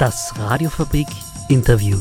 Das 0.00 0.34
Radiofabrik 0.36 1.06
Interview. 1.48 1.98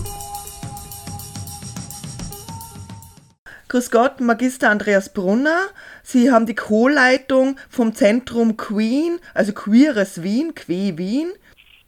Grüß 3.70 3.92
Gott, 3.92 4.20
Magister 4.20 4.72
Andreas 4.72 5.14
Brunner. 5.14 5.68
Sie 6.02 6.32
haben 6.32 6.48
die 6.48 6.56
Co-Leitung 6.56 7.60
vom 7.70 7.94
Zentrum 7.94 8.58
Queen, 8.58 9.20
also 9.36 9.54
Queeres 9.54 10.24
Wien, 10.24 10.56
Que 10.56 10.98
Wien. 10.98 11.34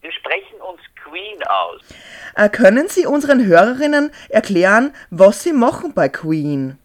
Wir 0.02 0.12
sprechen 0.12 0.62
uns 0.62 0.80
Queen 1.04 1.42
aus. 1.48 1.82
Äh, 2.36 2.50
können 2.50 2.88
Sie 2.88 3.08
unseren 3.08 3.44
Hörerinnen 3.44 4.12
erklären, 4.30 4.94
was 5.10 5.42
Sie 5.42 5.54
machen 5.54 5.96
bei 5.96 6.08
Queen? 6.08 6.78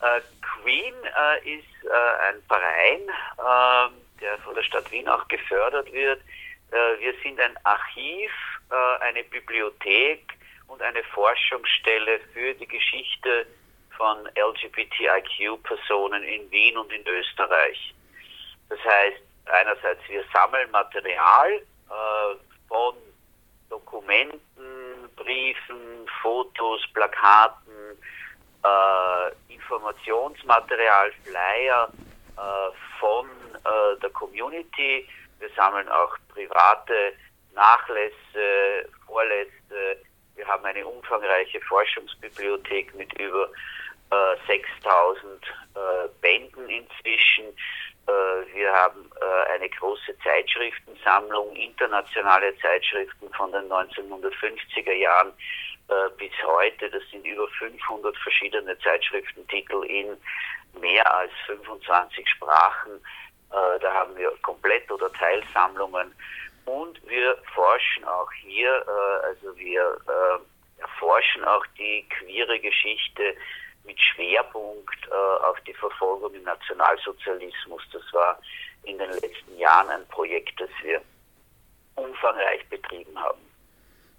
Äh, 0.00 0.20
Queen 0.62 0.94
äh, 1.04 1.58
ist 1.58 1.84
äh, 1.84 2.30
ein 2.30 2.42
Verein, 2.48 3.02
ähm, 3.38 3.92
der 4.18 4.38
von 4.38 4.54
der 4.54 4.62
Stadt 4.62 4.90
Wien 4.90 5.08
auch 5.08 5.28
gefördert 5.28 5.92
wird. 5.92 6.20
Äh, 6.70 7.00
wir 7.00 7.12
sind 7.22 7.38
ein 7.38 7.54
Archiv, 7.64 8.30
eine 9.00 9.24
Bibliothek 9.24 10.32
und 10.68 10.80
eine 10.82 11.02
Forschungsstelle 11.14 12.20
für 12.32 12.54
die 12.54 12.66
Geschichte 12.66 13.46
von 13.96 14.28
LGBTIQ-Personen 14.34 16.22
in 16.22 16.50
Wien 16.50 16.76
und 16.78 16.92
in 16.92 17.06
Österreich. 17.06 17.94
Das 18.68 18.78
heißt, 18.84 19.22
einerseits 19.46 20.00
wir 20.08 20.24
sammeln 20.32 20.70
Material 20.70 21.50
äh, 21.52 22.36
von 22.68 22.94
Dokumenten, 23.68 24.40
Briefen, 25.16 26.06
Fotos, 26.20 26.82
Plakaten, 26.94 27.98
äh, 28.64 29.52
Informationsmaterial, 29.52 31.12
Flyer 31.24 31.92
äh, 32.36 32.98
von 32.98 33.26
äh, 33.26 34.00
der 34.00 34.10
Community. 34.10 35.08
Wir 35.38 35.50
sammeln 35.56 35.88
auch 35.88 36.16
private 36.32 37.12
Nachlässe, 37.54 38.88
Vorlässe. 39.06 39.98
Wir 40.34 40.46
haben 40.46 40.64
eine 40.64 40.86
umfangreiche 40.86 41.60
Forschungsbibliothek 41.60 42.94
mit 42.94 43.12
über 43.20 43.48
äh, 44.10 44.36
6000 44.46 45.44
äh, 45.74 46.08
Bänden 46.20 46.68
inzwischen. 46.68 47.44
Äh, 48.06 48.54
wir 48.54 48.72
haben 48.72 49.10
äh, 49.20 49.52
eine 49.52 49.68
große 49.68 50.16
Zeitschriftensammlung, 50.24 51.54
internationale 51.54 52.56
Zeitschriften 52.58 53.32
von 53.34 53.52
den 53.52 53.70
1950er 53.70 54.92
Jahren 54.92 55.32
äh, 55.88 56.10
bis 56.16 56.32
heute. 56.44 56.90
Das 56.90 57.02
sind 57.10 57.26
über 57.26 57.46
500 57.58 58.16
verschiedene 58.18 58.78
Zeitschriftentitel 58.78 59.84
in 59.84 60.16
mehr 60.80 61.14
als 61.14 61.32
25 61.46 62.28
Sprachen. 62.28 62.92
Äh, 63.50 63.78
da 63.80 63.92
haben 63.92 64.16
wir 64.16 64.32
Komplett- 64.42 64.90
oder 64.90 65.12
Teilsammlungen 65.12 66.14
und 66.64 67.00
wir 67.08 67.36
forschen 67.54 68.04
auch 68.04 68.30
hier, 68.44 68.70
äh, 68.86 69.26
also 69.26 69.56
wir 69.56 69.80
äh, 69.80 70.80
erforschen 70.80 71.44
auch 71.44 71.64
die 71.78 72.06
queere 72.18 72.58
Geschichte 72.60 73.34
mit 73.84 73.98
Schwerpunkt 74.00 75.08
äh, 75.10 75.44
auf 75.44 75.58
die 75.66 75.74
Verfolgung 75.74 76.34
im 76.34 76.44
Nationalsozialismus. 76.44 77.82
Das 77.92 78.02
war 78.12 78.38
in 78.84 78.98
den 78.98 79.10
letzten 79.10 79.58
Jahren 79.58 79.88
ein 79.88 80.06
Projekt, 80.08 80.60
das 80.60 80.70
wir 80.82 81.00
umfangreich 81.96 82.66
betrieben 82.68 83.18
haben. 83.18 83.40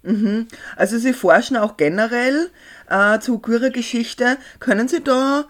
Mhm. 0.02 0.48
Also 0.76 0.98
Sie 0.98 1.14
forschen 1.14 1.56
auch 1.56 1.76
generell 1.76 2.50
äh, 2.90 3.18
zu 3.20 3.38
queerer 3.38 3.70
Geschichte. 3.70 4.36
Können 4.60 4.86
Sie 4.88 5.02
da 5.02 5.44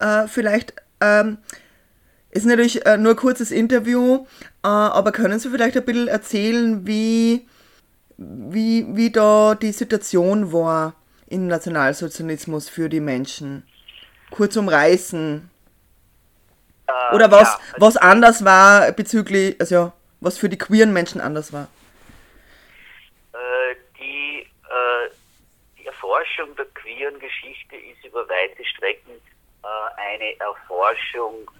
äh, 0.00 0.26
vielleicht 0.26 0.74
ähm, 1.00 1.38
ist 2.30 2.46
natürlich 2.46 2.86
äh, 2.86 2.96
nur 2.96 3.12
ein 3.12 3.16
kurzes 3.16 3.50
Interview, 3.50 4.26
äh, 4.62 4.68
aber 4.68 5.12
können 5.12 5.38
Sie 5.38 5.50
vielleicht 5.50 5.76
ein 5.76 5.84
bisschen 5.84 6.08
erzählen, 6.08 6.86
wie, 6.86 7.46
wie, 8.16 8.86
wie 8.94 9.10
da 9.10 9.54
die 9.54 9.72
Situation 9.72 10.52
war 10.52 10.94
im 11.26 11.48
Nationalsozialismus 11.48 12.68
für 12.68 12.88
die 12.88 13.00
Menschen? 13.00 13.66
Kurz 14.30 14.56
umreißen. 14.56 15.50
Äh, 16.86 17.14
Oder 17.14 17.32
was, 17.32 17.48
ja, 17.48 17.58
also 17.72 17.86
was 17.86 17.96
anders 17.96 18.44
war 18.44 18.92
bezüglich, 18.92 19.56
also 19.60 19.92
was 20.20 20.38
für 20.38 20.48
die 20.48 20.58
queeren 20.58 20.92
Menschen 20.92 21.20
anders 21.20 21.52
war. 21.52 21.66
Äh, 23.32 23.74
die, 23.98 24.40
äh, 24.42 25.10
die 25.78 25.86
Erforschung 25.86 26.54
der 26.56 26.66
queeren 26.74 27.18
Geschichte 27.18 27.74
ist 27.74 28.04
über 28.04 28.28
weite 28.28 28.64
Strecken 28.64 29.12
äh, 29.64 29.66
eine 29.96 30.38
Erforschung 30.38 31.50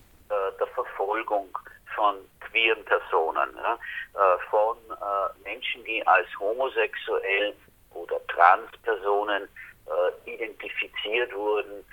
der 0.58 0.66
Verfolgung 0.68 1.56
von 1.94 2.16
queeren 2.40 2.84
Personen, 2.84 3.56
äh, 3.56 4.38
von 4.48 4.76
äh, 4.90 5.44
Menschen, 5.44 5.84
die 5.84 6.04
als 6.06 6.26
homosexuell 6.38 7.54
oder 7.94 8.24
Transpersonen 8.28 9.44
äh, 9.44 10.30
identifiziert 10.30 11.34
wurden. 11.34 11.84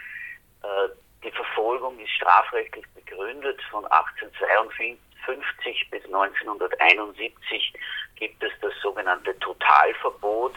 Äh, 0.64 0.90
die 1.24 1.31
Verfolgung 1.31 2.00
ist 2.00 2.12
strafrechtlich 2.12 2.86
begründet. 2.96 3.59
Von 3.72 3.86
1852 3.86 5.90
bis 5.90 6.06
1971 6.06 7.74
gibt 8.16 8.44
es 8.44 8.52
das 8.62 8.74
sogenannte 8.81 9.38
Totalverbot 9.40 10.54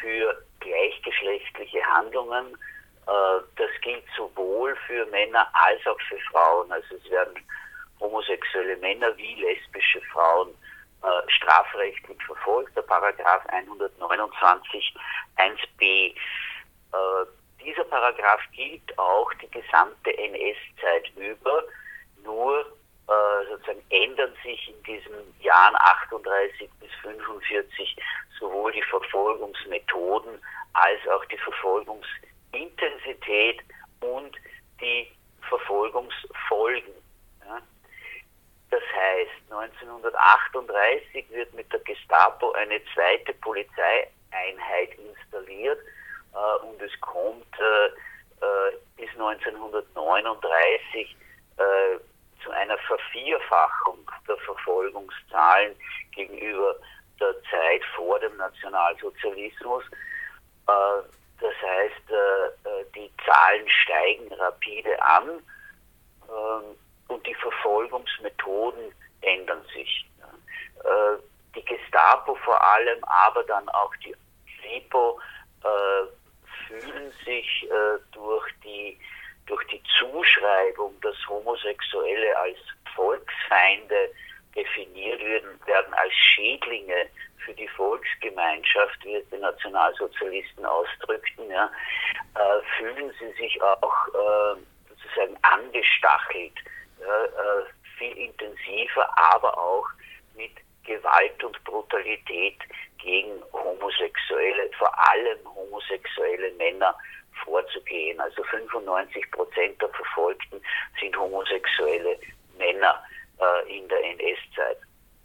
für 0.00 0.42
gleichgeschlechtliche 0.60 1.82
Handlungen. 1.84 2.56
Äh, 3.06 3.40
das 3.56 3.70
gilt 3.80 4.04
sowohl 4.16 4.76
für 4.86 5.06
Als 5.62 5.86
auch 5.86 6.00
für 6.08 6.18
Frauen. 6.30 6.72
Also 6.72 6.96
es 6.96 7.10
werden 7.10 7.38
homosexuelle 8.00 8.76
Männer 8.78 9.16
wie 9.16 9.40
lesbische 9.40 10.00
Frauen 10.12 10.48
äh, 11.02 11.30
strafrechtlich 11.30 12.18
verfolgt. 12.24 12.76
Der 12.76 12.82
Paragraph 12.82 13.46
129 13.46 14.94
1b. 15.36 15.82
Äh, 15.82 16.14
dieser 17.64 17.84
Paragraph 17.84 18.40
gilt 18.52 18.98
auch 18.98 19.32
die 19.34 19.48
gesamte 19.50 20.18
NS-Zeit 20.18 21.08
über, 21.16 21.62
nur 22.24 22.66
äh, 23.08 23.46
sozusagen 23.50 23.82
ändern 23.90 24.32
sich 24.42 24.68
in 24.68 24.82
diesen 24.82 25.14
Jahren 25.40 25.76
38 25.76 26.68
bis 26.80 26.90
45 27.02 27.96
sowohl 28.38 28.72
die 28.72 28.82
Verfolgungsmethoden 28.82 30.40
als 30.72 31.00
auch 31.08 31.24
die 31.26 31.38
Verfolgungsintensität 31.38 33.60
und 34.00 34.36
die 34.80 35.06
Verfolgungsfolgen. 35.48 36.94
Ja. 37.46 37.60
Das 38.70 38.82
heißt, 38.94 39.30
1938 39.50 41.30
wird 41.30 41.52
Gestapo 42.22 42.52
eine 42.52 42.80
zweite 42.94 43.34
Polizeieinheit 43.34 44.94
installiert 44.96 45.78
äh, 46.32 46.38
und 46.66 46.80
es 46.80 46.92
kommt 47.00 47.52
äh, 47.58 47.86
äh, 47.86 47.90
bis 48.96 49.10
1939 49.10 51.16
äh, 51.56 51.98
zu 52.42 52.50
einer 52.52 52.78
Vervierfachung 52.78 54.08
der 54.28 54.36
Verfolgungszahlen 54.38 55.74
gegenüber 56.12 56.76
der 57.20 57.34
Zeit 57.50 57.82
vor 57.96 58.20
dem 58.20 58.36
Nationalsozialismus. 58.36 59.82
Das 60.66 61.54
heißt, 61.60 62.08
die 62.94 63.10
Zahlen 63.24 63.68
steigen 63.68 64.32
rapide 64.34 65.02
an 65.02 65.42
ähm, 66.28 66.76
und 67.08 67.26
die 67.26 67.34
Verfolgungsmethoden 67.34 68.94
ändern 69.20 69.64
sich. 69.72 70.06
Äh, 71.54 71.60
die 71.60 71.64
Gestapo 71.64 72.34
vor 72.44 72.62
allem, 72.62 73.02
aber 73.04 73.44
dann 73.44 73.68
auch 73.70 73.94
die 74.04 74.14
FIPO 74.60 75.20
fühlen 76.66 77.12
sich 77.24 77.68
durch 78.12 78.50
die 78.64 78.98
durch 79.46 79.64
die 79.68 79.82
Zuschreibung, 79.98 80.98
dass 81.02 81.14
Homosexuelle 81.28 82.36
als 82.38 82.58
Volksfeinde 82.94 84.10
definiert 84.54 85.20
werden, 85.20 85.60
werden 85.66 85.94
als 85.94 86.12
Schädlinge 86.14 87.08
für 87.44 87.54
die 87.54 87.68
Volksgemeinschaft, 87.68 89.04
wie 89.04 89.16
es 89.16 89.28
die 89.30 89.38
Nationalsozialisten 89.38 90.64
ausdrückten, 90.64 91.50
ja, 91.50 91.70
äh, 92.34 92.60
fühlen 92.78 93.12
sie 93.18 93.32
sich 93.32 93.60
auch 93.62 94.08
äh, 94.08 94.60
sozusagen 94.88 95.36
angestachelt, 95.42 96.54
äh, 97.00 97.98
viel 97.98 98.16
intensiver, 98.16 99.08
aber 99.18 99.56
auch 99.58 99.86
mit 100.36 100.52
Gewalt 100.84 101.42
und 101.44 101.62
Brutalität 101.64 102.58
gegen 102.98 103.42
Homosexuelle, 103.52 104.70
vor 104.78 104.92
allem 105.10 105.38
homosexuelle 105.54 106.50
Männer 106.52 106.96
vorzugehen. 107.44 108.20
Also 108.20 108.42
95 108.44 109.30
Prozent 109.30 109.80
der 109.80 109.88
Verfolgten 109.90 110.60
sind 111.00 111.16
homosexuelle 111.16 112.18
Männer 112.58 113.02
äh, 113.38 113.78
in 113.78 113.88
der 113.88 114.02
NS-Zeit. 114.04 114.78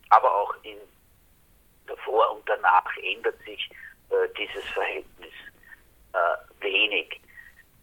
Aber 0.09 0.33
auch 0.33 0.55
in 0.63 0.77
davor 1.87 2.31
und 2.35 2.47
danach 2.47 2.95
ändert 3.01 3.37
sich 3.43 3.69
äh, 4.09 4.27
dieses 4.37 4.65
Verhältnis 4.69 5.33
äh, 6.13 6.63
wenig. 6.63 7.19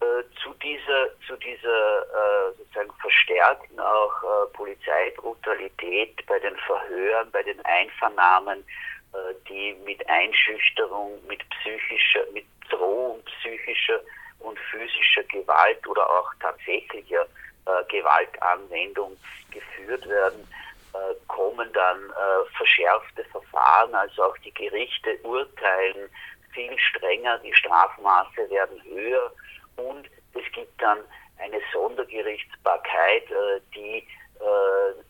Äh, 0.00 0.24
zu 0.42 0.52
dieser, 0.54 1.08
zu 1.26 1.36
dieser 1.36 2.02
äh, 2.02 2.52
sozusagen 2.58 2.92
verstärkten 3.00 3.78
auch 3.78 4.22
äh, 4.22 4.52
Polizeibrutalität 4.52 6.26
bei 6.26 6.38
den 6.40 6.56
Verhören, 6.56 7.30
bei 7.30 7.42
den 7.42 7.64
Einvernahmen 7.64 8.64
äh, 9.12 9.34
die 9.48 9.76
mit 9.84 10.06
Einschüchterung, 10.08 11.20
mit 11.28 11.40
psychischer, 11.50 12.24
mit 12.32 12.44
Drohung 12.70 13.22
psychischer 13.24 14.00
und 14.40 14.58
physischer 14.70 15.22
Gewalt 15.24 15.86
oder 15.86 16.08
auch 16.10 16.30
tatsächlicher 16.40 17.26
äh, 17.66 17.84
Gewaltanwendung 17.88 19.16
geführt 19.50 20.08
werden, 20.08 20.46
kommen 21.26 21.72
dann 21.72 22.12
verschärfte 22.56 23.24
Verfahren, 23.24 23.92
also 23.96 24.22
auch 24.22 24.38
die 24.38 24.54
Gerichte 24.54 25.18
urteilen 25.24 26.08
viel 26.52 26.78
strenger, 26.78 27.38
die 27.38 27.52
Strafmaße 27.52 28.48
werden 28.48 28.80
höher 28.84 29.32
und 29.76 30.06
es 30.34 30.52
gibt 30.52 30.80
dann 30.80 30.98
eine 31.38 31.60
Sondergerichtsbarkeit, 31.72 33.30
äh, 33.30 33.60
die, 33.74 33.98
äh, 34.40 35.02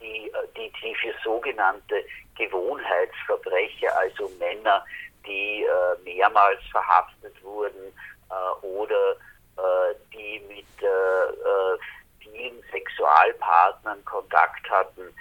die, 0.00 0.30
äh, 0.30 0.32
die, 0.56 0.72
die 0.82 0.94
für 0.94 1.14
sogenannte 1.24 2.04
Gewohnheitsverbrecher, 2.36 3.96
also 3.96 4.30
Männer, 4.38 4.84
die 5.26 5.66
mehrmals 6.04 6.60
verhaftet 6.70 7.34
wurden 7.42 7.92
oder 8.62 9.16
die 10.12 10.40
mit 10.46 10.64
vielen 12.20 12.62
Sexualpartnern 12.70 14.04
Kontakt 14.04 14.70
hatten, 14.70 15.12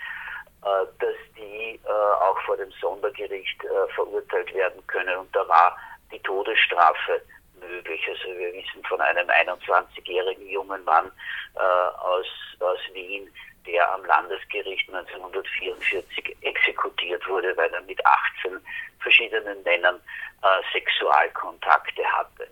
dass 0.61 1.15
die 1.35 1.79
auch 1.87 2.39
vor 2.41 2.55
dem 2.57 2.71
Sondergericht 2.73 3.59
verurteilt 3.95 4.53
werden 4.53 4.85
können. 4.85 5.17
Und 5.17 5.35
da 5.35 5.47
war 5.47 5.75
die 6.11 6.19
Todesstrafe 6.19 7.23
möglich. 7.67 8.01
Also 8.07 8.37
wir 8.37 8.53
wissen 8.53 8.83
von 8.87 9.01
einem 9.01 9.27
21-jährigen 9.27 10.47
jungen 10.47 10.83
Mann 10.83 11.11
äh, 11.55 11.59
aus, 11.59 12.27
aus 12.59 12.79
Wien, 12.93 13.29
der 13.65 13.91
am 13.93 14.05
Landesgericht 14.05 14.87
1944 14.93 16.37
exekutiert 16.41 17.27
wurde, 17.27 17.55
weil 17.57 17.73
er 17.73 17.81
mit 17.81 18.03
18 18.05 18.59
verschiedenen 18.99 19.61
Männern 19.63 19.99
äh, 20.41 20.61
Sexualkontakte 20.73 22.03
hatte. 22.05 22.47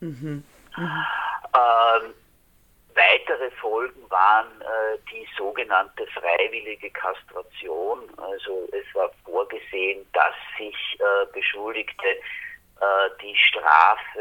Mhm. 0.00 0.44
Mhm. 0.76 1.06
Ähm, 1.54 2.14
weitere 2.94 3.50
Folgen 3.52 4.10
waren 4.10 4.60
äh, 4.60 4.98
die 5.10 5.26
sogenannte 5.36 6.06
freiwillige 6.08 6.90
Kastration. 6.90 8.00
Also 8.16 8.68
es 8.72 8.94
war 8.94 9.10
vorgesehen, 9.24 10.06
dass 10.12 10.34
sich 10.58 10.76
äh, 10.98 11.26
Beschuldigte 11.32 12.16
die 13.22 13.36
Strafe, 13.36 14.20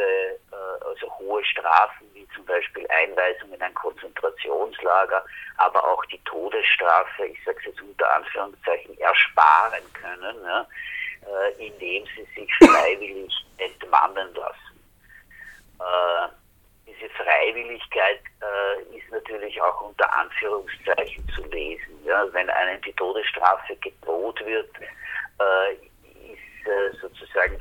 äh, 0.51 0.85
also 0.85 1.11
hohe 1.19 1.44
Strafen 1.44 2.07
wie 2.13 2.27
zum 2.35 2.45
Beispiel 2.45 2.88
Einweisung 2.88 3.51
in 3.53 3.61
ein 3.61 3.73
Konzentrationslager, 3.73 5.23
aber 5.57 5.83
auch 5.83 6.03
die 6.05 6.19
Todesstrafe, 6.19 7.25
ich 7.25 7.44
sage 7.44 7.57
es 7.59 7.65
jetzt 7.65 7.81
unter 7.81 8.09
Anführungszeichen, 8.15 8.97
ersparen 9.00 9.83
können, 9.94 10.44
ja, 10.44 10.67
äh, 11.27 11.67
indem 11.67 12.05
sie 12.15 12.25
sich 12.35 12.53
freiwillig 12.63 13.33
entmannen 13.57 14.33
lassen. 14.35 14.59
Diese 16.85 17.09
Freiwilligkeit 17.09 18.21
ist 18.95 19.11
natürlich 19.11 19.61
auch 19.61 19.81
unter 19.81 20.13
Anführungszeichen 20.13 21.27
zu 21.35 21.44
lesen. 21.47 22.05
Ja. 22.05 22.25
Wenn 22.31 22.50
einem 22.50 22.81
die 22.83 22.94
Todesstrafe 22.94 23.75
gedroht 23.77 24.39
wird, 24.45 24.69
äh, 26.65 26.91
sozusagen 27.01 27.12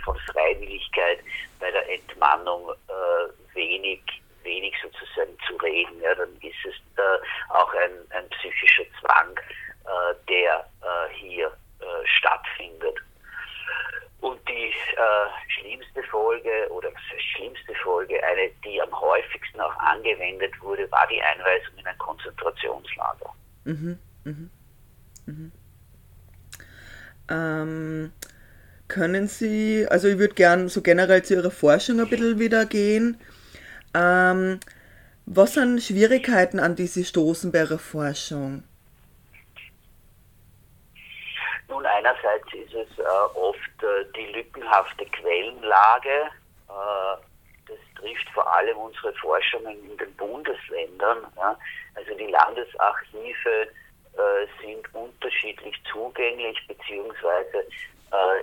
von 0.04 0.16
Freiwilligkeit 0.32 1.18
bei 1.60 1.70
der 1.70 1.88
Entmannung 1.90 2.70
äh, 2.88 3.54
wenig, 3.54 4.00
wenig 4.42 4.74
sozusagen 4.82 5.36
zu 5.46 5.56
reden. 5.56 6.00
Ja, 6.00 6.14
dann 6.14 6.32
ist 6.36 6.64
es 6.64 6.74
äh, 6.96 7.52
auch 7.52 7.72
ein, 7.74 7.92
ein 8.10 8.28
psychischer 8.30 8.84
Zwang, 9.00 9.36
äh, 9.84 10.14
der 10.28 10.66
äh, 10.82 11.14
hier 11.14 11.46
äh, 11.80 12.06
stattfindet. 12.18 12.98
Und 14.20 14.40
die 14.48 14.72
schlimmste 15.48 16.00
Folge 16.04 16.68
oder 16.70 16.90
schlimmste 17.34 17.74
Folge, 17.82 18.22
eine, 18.22 18.50
die 18.64 18.80
am 18.80 19.00
häufigsten 19.00 19.60
auch 19.60 19.76
angewendet 19.78 20.52
wurde, 20.60 20.88
war 20.92 21.08
die 21.08 21.20
Einweisung 21.20 21.76
in 21.76 21.86
ein 21.86 21.98
Konzentrationslager. 21.98 23.34
Mhm, 23.64 23.98
mhm, 24.22 24.50
mhm. 25.26 25.52
Ähm, 27.28 28.12
können 28.92 29.26
Sie, 29.26 29.86
also 29.90 30.06
ich 30.06 30.18
würde 30.18 30.34
gern 30.34 30.68
so 30.68 30.82
generell 30.82 31.22
zu 31.22 31.34
Ihrer 31.34 31.50
Forschung 31.50 31.98
ein 31.98 32.10
bisschen 32.10 32.38
wieder 32.38 32.66
gehen. 32.66 33.18
Ähm, 33.94 34.60
was 35.24 35.54
sind 35.54 35.82
Schwierigkeiten, 35.82 36.60
an 36.60 36.76
die 36.76 36.86
Sie 36.86 37.04
stoßen 37.04 37.50
bei 37.52 37.60
Ihrer 37.60 37.78
Forschung? 37.78 38.64
Nun, 41.68 41.86
einerseits 41.86 42.46
ist 42.52 42.74
es 42.74 42.98
äh, 42.98 43.02
oft 43.34 43.82
äh, 43.82 44.04
die 44.14 44.30
lückenhafte 44.34 45.06
Quellenlage. 45.06 46.28
Äh, 46.68 47.16
das 47.66 47.78
trifft 47.98 48.28
vor 48.34 48.46
allem 48.52 48.76
unsere 48.76 49.14
Forschungen 49.14 49.90
in 49.90 49.96
den 49.96 50.14
Bundesländern. 50.16 51.26
Ja. 51.36 51.58
Also 51.94 52.14
die 52.18 52.26
Landesarchive 52.26 53.68
äh, 54.12 54.46
sind 54.60 54.94
unterschiedlich 54.94 55.80
zugänglich, 55.90 56.58
beziehungsweise 56.68 57.64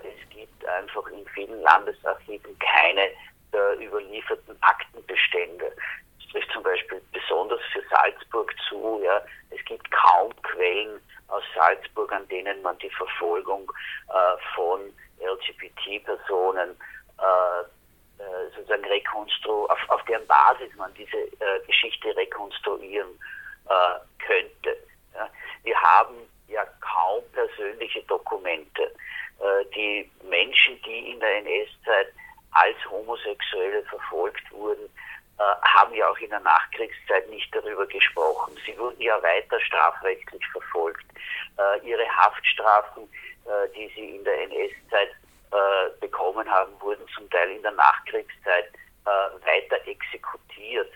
es 0.03 0.29
gibt 0.29 0.65
einfach 0.65 1.07
in 1.09 1.25
vielen 1.27 1.61
Landesarchiven 1.61 2.57
keine 2.59 3.09
äh, 3.51 3.85
überlieferten 3.85 4.57
Aktenbestände. 4.61 5.71
Das 6.19 6.31
trifft 6.31 6.51
zum 6.51 6.63
Beispiel 6.63 7.01
besonders 7.11 7.61
für 7.71 7.83
Salzburg 7.89 8.53
zu. 8.67 9.01
Ja. 9.03 9.21
Es 9.49 9.63
gibt 9.65 9.89
kaum 9.91 10.33
Quellen 10.41 10.99
aus 11.27 11.43
Salzburg, 11.55 12.11
an 12.11 12.27
denen 12.27 12.61
man 12.61 12.77
die 12.79 12.89
Verfolgung 12.91 13.71
äh, 14.09 14.55
von 14.55 14.81
LGBT-Personen 15.19 16.71
äh, 17.19 17.61
äh, 18.19 18.49
sozusagen 18.55 18.85
rekonstru 18.85 19.65
auf, 19.65 19.79
auf 19.89 20.03
deren 20.05 20.25
Basis 20.27 20.75
man 20.75 20.93
diese 20.95 21.17
äh, 21.17 21.65
Geschichte 21.65 22.15
rekonstruieren 22.15 23.09
äh, 23.69 24.25
könnte. 24.25 24.77
Ja. 25.13 25.29
Wir 25.63 25.79
haben 25.81 26.15
ja 26.47 26.65
kaum 26.81 27.23
persönliche 27.33 28.01
Dokumente. 28.03 28.83
Äh, 29.39 29.65
die 29.75 30.11
Menschen, 30.23 30.81
die 30.83 31.11
in 31.11 31.19
der 31.19 31.37
NS-Zeit 31.37 32.07
als 32.51 32.77
Homosexuelle 32.89 33.83
verfolgt 33.83 34.51
wurden, 34.51 34.85
äh, 35.37 35.43
haben 35.63 35.93
ja 35.93 36.09
auch 36.09 36.18
in 36.29 36.31
der 36.31 36.39
Nachkriegszeit 36.41 37.27
nicht 37.29 37.53
darüber 37.55 37.87
gesprochen. 37.87 38.55
Sie 38.63 38.77
wurden 38.77 39.01
ja 39.01 39.21
weiter 39.23 39.59
strafrechtlich 39.61 40.45
verfolgt. 40.51 41.05
Äh, 41.57 41.87
ihre 41.87 42.07
Haftstrafen, 42.07 43.09
die 43.75 43.91
sie 43.95 44.17
in 44.17 44.23
der 44.23 44.43
NS-Zeit 44.43 45.09
bekommen 45.99 46.47
haben, 46.47 46.71
wurden 46.81 47.03
zum 47.15 47.27
Teil 47.31 47.49
in 47.49 47.63
der 47.63 47.71
Nachkriegszeit 47.71 48.71
weiter 49.05 49.87
exekutiert. 49.87 50.91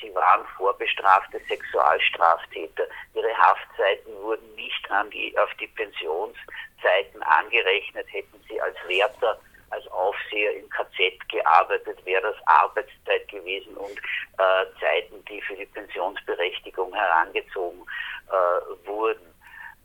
Sie 0.00 0.12
waren 0.12 0.44
vorbestrafte 0.56 1.40
Sexualstraftäter. 1.48 2.88
Ihre 3.14 3.32
Haftzeiten 3.38 4.12
wurden 4.20 4.52
nicht 4.56 4.76
die, 5.12 5.38
auf 5.38 5.52
die 5.60 5.68
Pensionszeiten 5.68 7.22
angerechnet. 7.22 8.06
Hätten 8.12 8.42
sie 8.48 8.60
als 8.60 8.76
Wärter, 8.88 9.38
als 9.70 9.86
Aufseher 9.88 10.56
im 10.56 10.68
KZ 10.70 11.28
gearbeitet, 11.56 12.04
wäre 12.04 12.22
das 12.22 12.46
Arbeitszeit 12.46 13.28
gewesen 13.28 13.76
und 13.76 13.98
äh, 14.38 14.64
Zeiten, 14.80 15.24
die 15.26 15.40
für 15.42 15.56
die 15.56 15.66
Pensionsberechtigung 15.66 16.94
herangezogen 16.94 17.82
äh, 18.28 18.86
wurden. 18.86 19.26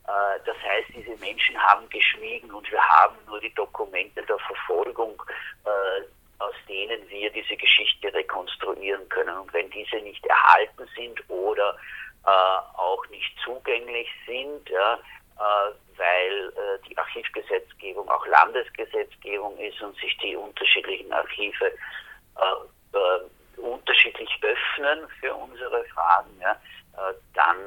Äh, 0.07 0.39
das 0.45 0.57
heißt, 0.57 0.89
diese 0.95 1.17
Menschen 1.17 1.57
haben 1.57 1.87
geschwiegen 1.89 2.51
und 2.51 2.69
wir 2.71 2.83
haben 2.83 3.15
nur 3.27 3.39
die 3.39 3.53
Dokumente 3.53 4.21
der 4.23 4.39
Verfolgung 4.39 5.21
äh, 5.65 6.03
aus 6.39 6.55
denen 6.67 7.07
wir 7.07 7.29
diese 7.31 7.55
Geschichte 7.55 8.11
rekonstruieren 8.11 9.07
können. 9.09 9.37
Und 9.37 9.53
wenn 9.53 9.69
diese 9.69 9.97
nicht 9.97 10.25
erhalten 10.25 10.89
sind 10.95 11.29
oder 11.29 11.77
äh, 12.25 12.79
auch 12.79 13.05
nicht 13.11 13.31
zugänglich 13.45 14.07
sind, 14.25 14.67
ja, 14.67 14.95
äh, 14.95 15.71
weil 16.01 16.49
äh, 16.49 16.89
die 16.89 16.97
Archivgesetzgebung 16.97 18.09
auch 18.09 18.25
Landesgesetzgebung 18.25 19.57
ist 19.59 19.79
und 19.81 19.95
sich 19.97 20.17
die 20.17 20.35
unterschiedlichen 20.35 21.13
Archive 21.13 21.65
äh, 21.65 22.97
äh, 22.97 23.61
unterschiedlich 23.61 24.29
öffnen 24.41 25.07
für 25.19 25.35
unsere 25.35 25.83
Fragen, 25.93 26.31
ja, 26.41 26.53
äh, 26.97 27.13
dann, 27.35 27.57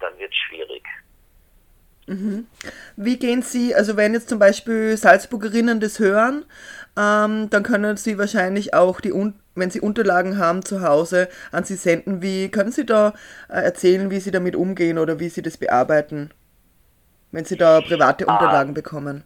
dann 0.00 0.18
wird 0.18 0.32
es 0.32 0.38
schwierig. 0.38 0.82
Mhm. 2.06 2.48
Wie 2.96 3.18
gehen 3.18 3.42
Sie, 3.42 3.72
also 3.72 3.96
wenn 3.96 4.14
jetzt 4.14 4.28
zum 4.28 4.40
Beispiel 4.40 4.96
Salzburgerinnen 4.96 5.78
das 5.78 6.00
hören, 6.00 6.44
ähm, 6.98 7.48
dann 7.50 7.62
können 7.62 7.96
Sie 7.96 8.18
wahrscheinlich 8.18 8.74
auch 8.74 9.00
die, 9.00 9.12
wenn 9.54 9.70
Sie 9.70 9.80
Unterlagen 9.80 10.38
haben 10.38 10.64
zu 10.64 10.82
Hause, 10.82 11.28
an 11.52 11.62
Sie 11.62 11.76
senden. 11.76 12.20
Wie 12.20 12.50
können 12.50 12.72
Sie 12.72 12.84
da 12.84 13.14
äh, 13.48 13.62
erzählen, 13.62 14.10
wie 14.10 14.18
Sie 14.18 14.32
damit 14.32 14.56
umgehen 14.56 14.98
oder 14.98 15.20
wie 15.20 15.28
Sie 15.28 15.42
das 15.42 15.56
bearbeiten, 15.56 16.30
wenn 17.32 17.44
Sie 17.44 17.56
da 17.56 17.80
private 17.80 18.26
ah. 18.28 18.32
Unterlagen 18.32 18.74
bekommen? 18.74 19.24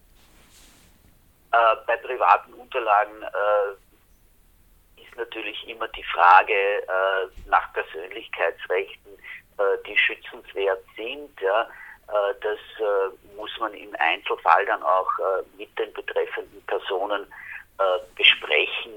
Äh, 1.52 1.76
bei 1.86 1.96
privaten 1.96 2.52
Unterlagen 2.54 3.22
äh, 3.22 5.00
ist 5.00 5.16
natürlich 5.16 5.68
immer 5.68 5.86
die 5.88 6.04
Frage 6.04 6.52
äh, 6.52 7.48
nach 7.48 7.72
Persönlichkeitsrechten, 7.72 9.12
äh, 9.58 9.62
die 9.86 9.96
schützenswert 9.96 10.82
sind. 10.96 11.40
Ja 11.40 11.68
das 12.42 12.58
muss 13.34 13.50
man 13.58 13.72
im 13.72 13.96
Einzelfall 13.98 14.66
dann 14.66 14.82
auch 14.82 15.08
mit 15.56 15.76
den 15.78 15.90
betreffenden 15.94 16.62
Personen 16.66 17.26
besprechen. 18.14 18.92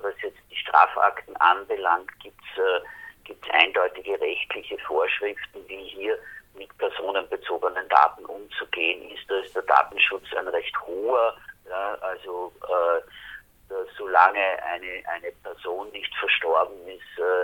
was 0.00 0.14
jetzt 0.22 0.38
die 0.48 0.56
Strafakten 0.56 1.36
anbelangt, 1.38 2.08
gibt 2.20 2.40
es 2.46 3.50
eindeutige 3.50 4.20
rechtliche 4.20 4.78
Vorschriften, 4.78 5.58
wie 5.66 5.88
hier 5.88 6.16
mit 6.56 6.76
personenbezogenen 6.78 7.88
Daten 7.88 8.24
umzugehen 8.24 9.10
ist. 9.10 9.28
Da 9.28 9.38
ist 9.38 9.54
der 9.54 9.62
Datenschutz 9.62 10.24
ein 10.36 10.48
recht 10.48 10.78
hoher. 10.80 11.36
Ja, 11.68 11.94
also 12.00 12.52
äh, 12.62 13.00
solange 13.98 14.62
eine, 14.62 15.02
eine 15.08 15.32
Person 15.42 15.90
nicht 15.90 16.14
verstorben 16.16 16.76
ist, 16.86 17.18
äh, 17.18 17.42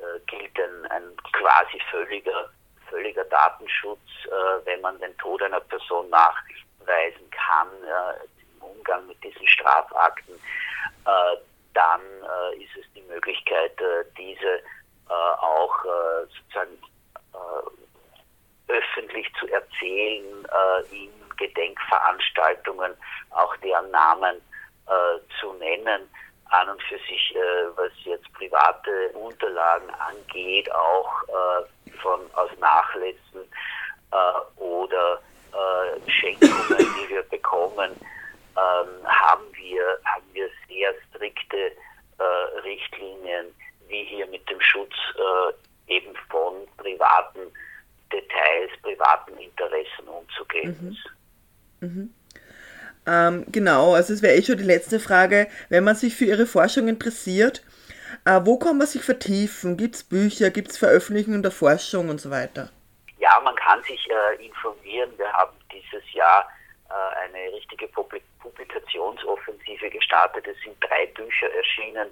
äh, 0.00 0.20
gilt 0.26 0.58
ein, 0.58 0.86
ein 0.90 1.16
quasi 1.32 1.80
völliger, 1.90 2.50
völliger 2.88 3.24
Datenschutz, 3.24 4.00
äh, 4.26 4.66
wenn 4.66 4.80
man 4.80 4.98
den 5.00 5.16
Tod 5.18 5.42
einer 5.42 5.60
Person 5.60 6.08
nachweisen 6.10 7.30
kann 7.30 7.68
im 7.82 8.62
Umgang 8.62 9.06
mit 9.06 9.22
diesen 9.22 9.46
Strafakten. 9.48 10.34
Äh, 10.34 11.36
dann 11.74 12.00
äh, 12.00 12.62
ist 12.62 12.76
es 12.76 12.86
die 12.94 13.02
Möglichkeit, 13.02 13.72
diese 14.16 14.62
auch 15.06 15.84
sozusagen 16.34 16.78
öffentlich 18.68 19.30
zu 19.38 19.46
erzählen, 19.48 20.46
in 20.90 21.10
Gedenkveranstaltungen 21.36 22.94
auch 23.30 23.56
deren 23.58 23.90
Namen 23.90 24.36
äh, 24.86 25.40
zu 25.40 25.52
nennen. 25.54 26.08
An 26.50 26.68
und 26.68 26.82
für 26.84 26.98
sich, 26.98 27.34
äh, 27.34 27.76
was 27.76 27.90
jetzt 28.04 28.32
private 28.34 29.08
Unterlagen 29.14 29.90
angeht, 29.90 30.70
auch 30.72 31.10
äh, 31.24 31.90
von 32.02 32.20
aus 32.34 32.50
Nachlässen 32.60 33.42
äh, 34.12 34.60
oder 34.60 35.20
äh, 35.52 36.10
Schenkungen, 36.10 36.78
die 36.78 37.08
wir 37.08 37.22
bekommen, 37.24 37.90
ähm, 38.56 39.08
haben 39.08 39.44
wir 39.54 39.98
haben 40.04 40.26
wir 40.32 40.48
sehr 40.68 40.94
strikte 41.08 41.72
äh, 42.18 42.58
Richtlinien, 42.62 43.46
wie 43.88 44.04
hier 44.04 44.26
mit 44.26 44.48
dem 44.48 44.60
Schutz 44.60 44.94
eben 45.86 46.14
von 46.30 46.66
privaten 46.78 47.52
Details, 48.14 48.70
privaten 48.82 49.36
Interessen 49.38 50.08
umzugehen 50.08 50.76
mhm. 50.80 50.92
ist. 50.92 51.04
Mhm. 51.80 52.14
Ähm, 53.06 53.44
genau, 53.48 53.94
also 53.94 54.14
es 54.14 54.22
wäre 54.22 54.36
eh 54.36 54.42
schon 54.42 54.56
die 54.56 54.64
letzte 54.64 54.98
Frage. 54.98 55.48
Wenn 55.68 55.84
man 55.84 55.94
sich 55.94 56.16
für 56.16 56.24
Ihre 56.24 56.46
Forschung 56.46 56.88
interessiert, 56.88 57.62
äh, 58.24 58.40
wo 58.44 58.58
kann 58.58 58.78
man 58.78 58.86
sich 58.86 59.02
vertiefen? 59.02 59.76
Gibt 59.76 59.96
es 59.96 60.04
Bücher, 60.04 60.48
gibt 60.50 60.70
es 60.70 60.78
Veröffentlichungen 60.78 61.42
der 61.42 61.52
Forschung 61.52 62.08
und 62.08 62.18
so 62.20 62.30
weiter? 62.30 62.70
Ja, 63.18 63.40
man 63.42 63.56
kann 63.56 63.82
sich 63.82 64.08
äh, 64.10 64.36
informieren. 64.44 65.10
Wir 65.16 65.32
haben 65.32 65.56
dieses 65.72 66.04
Jahr 66.12 66.48
äh, 66.88 66.92
eine 67.24 67.52
richtige 67.54 67.88
Publikationsoffensive 67.88 69.90
gestartet. 69.90 70.46
Es 70.46 70.56
sind 70.62 70.76
drei 70.80 71.06
Bücher 71.06 71.52
erschienen. 71.52 72.08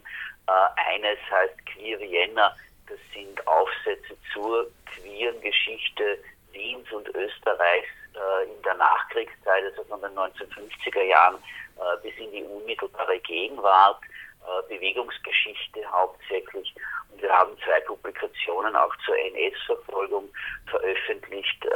Äh, 0.47 0.53
eines 0.91 1.19
heißt 1.31 1.55
Queer 1.67 2.01
Vienna. 2.01 2.57
Das 2.93 3.01
sind 3.15 3.47
Aufsätze 3.47 4.19
zur 4.35 4.71
queeren 4.85 5.41
Geschichte 5.41 6.19
Wiens 6.53 6.93
und 6.93 7.09
Österreichs 7.09 7.89
äh, 8.13 8.45
in 8.45 8.63
der 8.63 8.75
Nachkriegszeit, 8.75 9.65
also 9.65 9.83
von 9.85 10.03
den 10.03 10.11
1950er 10.11 11.03
Jahren 11.03 11.37
äh, 11.37 11.97
bis 12.03 12.15
in 12.19 12.31
die 12.33 12.43
unmittelbare 12.43 13.19
Gegenwart, 13.21 13.99
äh, 14.43 14.75
Bewegungsgeschichte 14.75 15.91
hauptsächlich. 15.91 16.75
Und 17.11 17.23
wir 17.23 17.33
haben 17.33 17.57
zwei 17.65 17.81
Publikationen 17.81 18.77
auch 18.77 18.95
zur 19.07 19.17
NS-Verfolgung 19.17 20.29
veröffentlicht. 20.67 21.67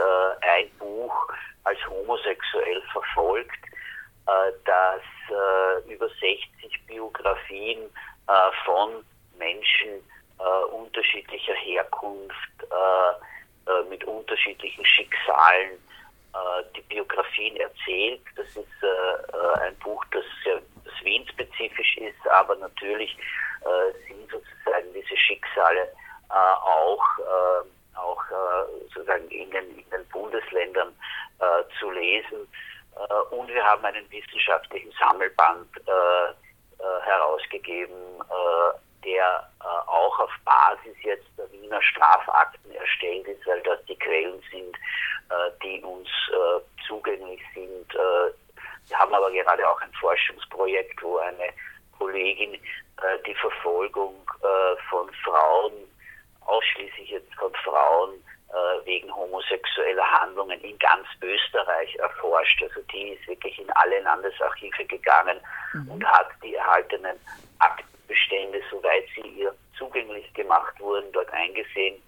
ein 0.42 0.70
Buch 0.78 1.28
als 1.64 1.78
homosexuell 1.88 2.82
verfolgt, 2.92 3.64
das 4.64 5.02
über 5.86 6.08
60 6.08 6.86
Biografien 6.86 7.90
von 8.64 9.04
Menschen 9.38 10.02
unterschiedlicher 11.16 11.54
Herkunft 11.54 12.36
mit 13.88 14.04
unterschiedlichen 14.04 14.84
Schicksalen 14.84 15.78
äh, 16.36 16.64
die 16.76 16.82
Biografien 16.82 17.56
erzählt. 17.56 18.20
Das 18.36 18.46
ist 18.48 18.82
äh, 18.82 18.86
äh, 18.86 19.58
ein 19.60 19.76
Buch, 19.78 20.04
das 20.12 20.24
sehr 20.44 20.60
Wien-spezifisch 21.02 21.98
ist, 21.98 22.28
aber 22.30 22.56
natürlich 22.56 23.16
sind 24.08 24.28
sozusagen 24.28 24.92
diese 24.92 25.16
Schicksale 25.16 25.88
auch, 26.28 27.04
auch 27.94 28.22
sozusagen 28.92 29.28
in 29.28 29.48
den, 29.52 29.78
in 29.78 29.90
den 29.90 30.04
Bundesländern 30.08 30.92
zu 31.78 31.90
lesen. 31.92 32.48
und 33.30 33.48
wir 33.48 33.64
haben 33.64 33.84
einen 33.84 34.10
wissenschaftlichen 34.10 34.92
Sammelband 34.98 35.68
herausgegeben, 37.04 38.20
der 39.04 39.45
auch 39.96 40.18
auf 40.20 40.30
Basis 40.44 40.96
jetzt 41.02 41.26
der 41.38 41.50
Wiener 41.52 41.82
Strafakten 41.82 42.70
erstellt 42.72 43.26
ist, 43.26 43.46
weil 43.46 43.60
das 43.62 43.84
die 43.86 43.98
Quellen 43.98 44.42
sind, 44.50 44.76
äh, 45.30 45.50
die 45.62 45.82
uns 45.82 46.08
äh, 46.30 46.60
zugänglich 46.86 47.40
sind. 47.54 47.94
Äh, 47.94 48.32
wir 48.88 48.98
haben 48.98 49.14
aber 49.14 49.30
gerade 49.32 49.68
auch 49.68 49.80
ein 49.80 49.92
Forschungsprojekt, 49.94 51.02
wo 51.02 51.18
eine 51.18 51.48
Kollegin 51.98 52.60
die 53.26 53.34
Verfolgung 53.34 54.14
von 54.88 55.10
Frauen, 55.24 55.72
ausschließlich 56.42 57.10
jetzt 57.10 57.34
von 57.34 57.52
Frauen, 57.64 58.12
wegen 58.84 59.14
homosexueller 59.14 60.08
Handlungen 60.20 60.60
in 60.60 60.78
ganz 60.78 61.06
Österreich 61.20 61.94
erforscht. 61.96 62.62
Also 62.62 62.80
die 62.92 63.10
ist 63.10 63.26
wirklich 63.26 63.58
in 63.58 63.70
alle 63.72 64.00
Landesarchive 64.00 64.84
gegangen 64.84 65.38
mhm. 65.74 65.90
und 65.90 66.04
hat 66.06 66.28
die 66.42 66.54
erhaltenen 66.54 67.18
Aktenbestände, 67.58 68.62
soweit 68.70 69.04
sie 69.14 69.28
ihr 69.28 69.54
zugänglich 69.76 70.32
gemacht 70.34 70.78
wurden, 70.80 71.10
dort 71.12 71.30
eingesehen, 71.32 72.02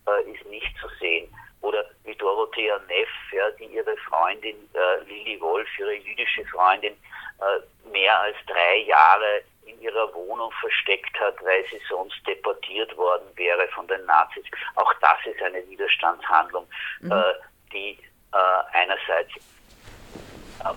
äh, 0.08 0.32
ist 0.32 0.46
nicht 0.46 0.76
zu 0.80 0.88
sehen. 1.00 1.34
Oder 1.62 1.86
wie 2.04 2.16
Dorothea 2.16 2.80
Neff, 2.88 3.10
ja, 3.32 3.50
die 3.52 3.66
ihre 3.66 3.96
Freundin 3.98 4.56
äh, 4.74 5.04
Lili 5.08 5.40
Wolf, 5.40 5.68
ihre 5.78 5.94
jüdische 5.94 6.44
Freundin, 6.46 6.94
äh, 6.94 7.90
mehr 7.92 8.20
als 8.20 8.36
drei 8.48 8.78
Jahre 8.88 9.44
in 9.66 9.80
ihrer 9.82 10.12
Wohnung 10.14 10.52
versteckt 10.60 11.20
hat, 11.20 11.36
weil 11.44 11.64
sie 11.70 11.80
sonst 11.88 12.16
deportiert 12.26 12.96
worden 12.98 13.28
wäre 13.36 13.68
von 13.70 13.88
den 13.88 14.04
Nazis. 14.06 14.46
Auch 14.76 14.92
das 15.02 15.18
ist 15.26 15.42
eine 15.42 15.68
Widerstandshandlung, 15.70 16.68
mhm. 17.02 17.12
äh, 17.12 17.34
die 17.72 18.00
äh, 18.34 18.78
einerseits 18.78 19.34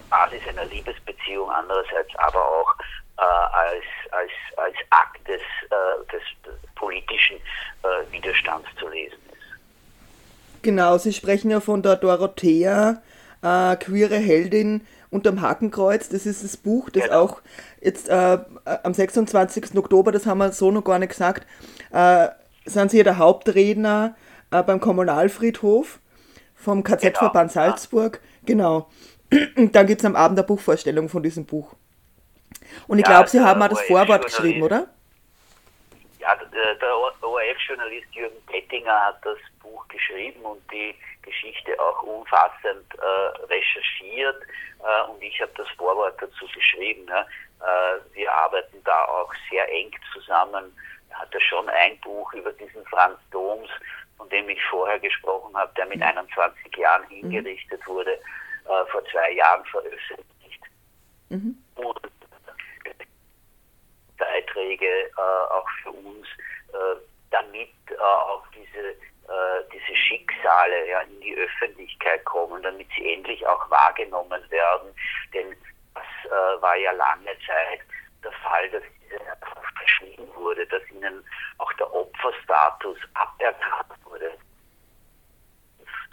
Basis 0.08 0.40
einer 0.48 0.64
Liebesbeziehung, 0.64 1.50
andererseits 1.50 2.14
aber 2.16 2.42
auch 2.42 2.74
als, 3.22 3.84
als, 4.10 4.30
als 4.56 4.74
Akt 4.90 5.26
des, 5.28 5.40
äh, 5.70 6.12
des, 6.12 6.22
politischen 6.74 7.36
äh, 7.36 8.12
Widerstands 8.12 8.68
zu 8.78 8.88
lesen 8.88 9.16
ist. 9.30 10.62
Genau, 10.62 10.98
Sie 10.98 11.12
sprechen 11.12 11.50
ja 11.50 11.60
von 11.60 11.82
der 11.82 11.96
Dorothea, 11.96 13.02
äh, 13.42 13.76
queere 13.76 14.16
Heldin 14.16 14.86
unterm 15.10 15.40
Hakenkreuz. 15.40 16.08
Das 16.08 16.26
ist 16.26 16.42
das 16.42 16.56
Buch, 16.56 16.90
das 16.90 17.04
Genau. 17.04 17.20
auch 17.22 17.42
jetzt 17.80 18.08
äh, 18.08 18.38
am 18.82 18.92
26. 18.94 19.76
Oktober, 19.78 20.12
das 20.12 20.26
haben 20.26 20.38
wir 20.38 20.52
so 20.52 20.70
noch 20.70 20.84
gar 20.84 20.98
nicht 20.98 21.10
gesagt, 21.10 21.46
äh, 21.92 22.28
sind 22.66 22.90
Sie 22.90 22.98
ja 22.98 23.04
der 23.04 23.18
Hauptredner 23.18 24.16
äh, 24.50 24.62
beim 24.62 24.80
Kommunalfriedhof 24.80 26.00
vom 26.54 26.82
KZ-Verband 26.82 27.52
Genau. 27.52 27.66
Salzburg. 27.66 28.20
Genau. 28.46 28.88
Und 29.56 29.74
dann 29.76 29.86
gibt 29.86 30.00
es 30.00 30.04
am 30.04 30.16
Abend 30.16 30.38
eine 30.38 30.46
Buchvorstellung 30.46 31.08
von 31.08 31.22
diesem 31.22 31.44
Buch. 31.44 31.74
Und 32.86 32.98
ich 32.98 33.06
Ja, 33.06 33.12
glaube, 33.12 33.28
Sie 33.28 33.40
haben 33.40 33.62
auch 33.62 33.68
das 33.68 33.80
Vorwort 33.82 34.24
geschrieben, 34.24 34.62
oder? 34.62 34.86
Ja, 36.20 36.34
der 36.36 36.96
ORF-Journalist 37.22 38.06
Jürgen 38.12 38.40
Pettinger 38.46 38.98
hat 39.06 39.18
das 39.24 39.38
Buch 39.60 39.86
geschrieben 39.88 40.40
und 40.42 40.60
die 40.72 40.94
Geschichte 41.22 41.78
auch 41.80 42.02
umfassend 42.02 42.86
äh, 42.94 43.44
recherchiert 43.46 44.40
äh, 44.80 45.10
und 45.10 45.22
ich 45.22 45.40
habe 45.40 45.52
das 45.56 45.68
Vorwort 45.76 46.14
dazu 46.20 46.46
geschrieben. 46.54 47.04
Ne? 47.06 47.26
Äh, 47.60 48.14
wir 48.14 48.32
arbeiten 48.32 48.80
da 48.84 49.04
auch 49.06 49.32
sehr 49.50 49.68
eng 49.70 49.90
zusammen. 50.12 50.76
Er 51.10 51.18
hatte 51.20 51.40
schon 51.40 51.68
ein 51.68 51.98
Buch 52.00 52.32
über 52.34 52.52
diesen 52.52 52.84
Franz 52.86 53.18
Doms, 53.30 53.68
von 54.16 54.28
dem 54.28 54.48
ich 54.48 54.62
vorher 54.70 54.98
gesprochen 54.98 55.56
habe, 55.56 55.72
der 55.76 55.86
mit 55.86 56.02
21 56.02 56.76
Jahren 56.76 57.06
hingerichtet 57.08 57.86
wurde, 57.86 58.12
äh, 58.12 58.86
vor 58.90 59.04
zwei 59.10 59.32
Jahren 59.32 59.64
veröffentlicht. 59.66 60.62
Und 61.30 62.00
Beiträge 64.18 64.86
äh, 64.86 65.03
auch 65.22 65.68
für 65.82 65.90
uns, 65.90 66.26
äh, 66.72 66.96
damit 67.30 67.70
äh, 67.90 67.96
auch 68.00 68.44
diese, 68.54 68.90
äh, 68.90 69.64
diese 69.72 69.96
Schicksale 69.96 70.88
ja, 70.88 71.00
in 71.00 71.20
die 71.20 71.36
Öffentlichkeit 71.36 72.24
kommen, 72.24 72.62
damit 72.62 72.88
sie 72.96 73.14
endlich 73.14 73.46
auch 73.46 73.70
wahrgenommen 73.70 74.42
werden. 74.50 74.94
Denn 75.32 75.56
das 75.94 76.04
äh, 76.26 76.62
war 76.62 76.76
ja 76.76 76.92
lange 76.92 77.32
Zeit 77.46 77.80
der 78.22 78.32
Fall, 78.32 78.70
dass 78.70 78.82
diese 79.02 79.20
verschwiegen 79.76 80.34
wurde, 80.34 80.66
dass 80.66 80.82
ihnen 80.90 81.24
auch 81.58 81.72
der 81.74 81.92
Opferstatus 81.92 82.98
aberkannt 83.14 84.04
wurde. 84.04 84.32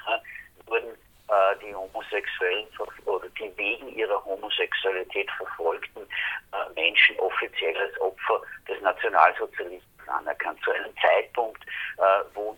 Ja, 0.08 0.22
wurden 0.66 0.98
äh, 1.32 1.56
die 1.64 1.74
Homosexuellen 1.74 2.68
oder 3.06 3.30
die 3.30 3.56
wegen 3.56 3.88
ihrer 3.96 4.22
Homosexualität 4.26 5.32
verfolgten 5.38 6.02
äh, 6.02 6.74
Menschen 6.76 7.18
offiziell 7.20 7.78
als 7.78 8.02
Opfer 8.02 8.42
des 8.68 8.82
Nationalsozialismus 8.82 10.08
anerkannt. 10.08 10.60
Zu 10.62 10.72
einem 10.72 10.94
Zeitpunkt, 11.02 11.64
äh, 11.98 12.24
wo 12.34 12.58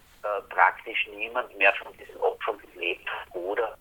praktisch 0.50 1.06
niemand 1.08 1.56
mehr 1.58 1.74
von 1.76 1.96
diesen 1.98 2.16
Opfern 2.22 2.58
gelebt 2.74 3.08
hat 3.12 3.36
oder 3.36 3.78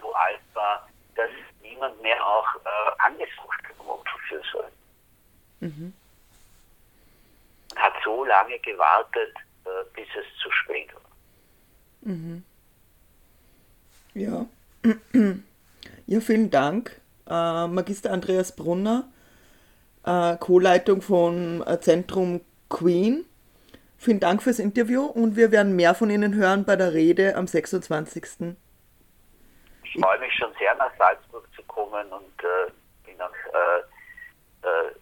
so 0.00 0.12
alt 0.12 0.40
war, 0.52 0.88
dass 1.14 1.30
niemand 1.62 2.02
mehr 2.02 2.20
auch 2.26 2.48
angesucht 2.98 3.60
um 3.78 3.88
Opfer 3.90 4.18
für 4.28 4.42
soll. 4.50 4.68
Hat 7.76 7.94
so 8.02 8.24
lange 8.24 8.58
gewartet, 8.58 9.32
bis 9.94 10.08
es 10.16 10.26
zu 10.42 10.50
spät 10.50 10.92
war. 10.92 11.02
Ja. 14.18 14.46
Ja, 16.10 16.20
vielen 16.20 16.50
Dank. 16.50 16.98
Äh, 17.28 17.66
Magister 17.66 18.10
Andreas 18.12 18.56
Brunner, 18.56 19.10
äh, 20.06 20.38
Co-Leitung 20.38 21.02
von 21.02 21.62
äh, 21.66 21.78
Zentrum 21.80 22.40
Queen. 22.70 23.26
Vielen 23.98 24.18
Dank 24.18 24.42
fürs 24.42 24.58
Interview 24.58 25.04
und 25.04 25.36
wir 25.36 25.52
werden 25.52 25.76
mehr 25.76 25.94
von 25.94 26.08
Ihnen 26.08 26.34
hören 26.34 26.64
bei 26.64 26.76
der 26.76 26.94
Rede 26.94 27.36
am 27.36 27.46
26. 27.46 28.56
Ich 29.84 30.00
freue 30.00 30.18
mich 30.20 30.32
schon 30.32 30.50
sehr 30.58 30.74
nach 30.76 30.96
Salzburg 30.96 31.46
zu 31.54 31.62
kommen 31.64 32.06
und 32.10 32.42
äh, 32.42 32.70
bin 33.04 33.20
auch, 33.20 33.28
äh, 33.52 34.66
äh, 34.66 34.92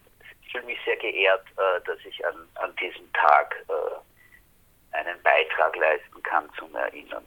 fühle 0.51 0.65
mich 0.65 0.79
sehr 0.83 0.97
geehrt, 0.97 1.45
dass 1.85 1.99
ich 2.05 2.25
an, 2.25 2.35
an 2.55 2.75
diesem 2.75 3.11
Tag 3.13 3.55
einen 4.91 5.21
Beitrag 5.21 5.73
leisten 5.77 6.21
kann 6.23 6.49
zum 6.57 6.75
Erinnern. 6.75 7.23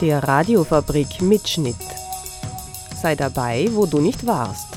Der 0.00 0.22
Radiofabrik 0.22 1.22
Mitschnitt. 1.22 1.76
Sei 3.00 3.14
dabei, 3.14 3.68
wo 3.72 3.86
du 3.86 4.00
nicht 4.00 4.26
warst. 4.26 4.75